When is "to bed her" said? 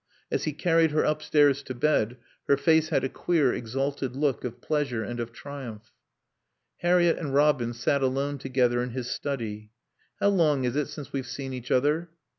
1.61-2.57